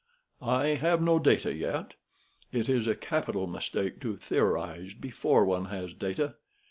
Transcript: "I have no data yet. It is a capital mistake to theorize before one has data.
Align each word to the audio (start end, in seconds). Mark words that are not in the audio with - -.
"I 0.41 0.69
have 0.69 0.99
no 0.99 1.19
data 1.19 1.53
yet. 1.53 1.93
It 2.51 2.67
is 2.67 2.87
a 2.87 2.95
capital 2.95 3.45
mistake 3.45 4.01
to 4.01 4.17
theorize 4.17 4.95
before 4.95 5.45
one 5.45 5.65
has 5.65 5.93
data. 5.93 6.37